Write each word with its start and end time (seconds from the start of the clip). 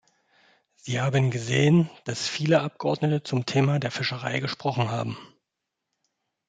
Sie 0.77 0.99
haben 0.99 1.29
gesehen, 1.29 1.87
dass 2.05 2.27
viele 2.27 2.61
Abgeordnete 2.61 3.21
zum 3.21 3.45
Thema 3.45 3.77
der 3.77 3.91
Fischerei 3.91 4.39
gesprochen 4.39 4.89
haben. 4.89 5.15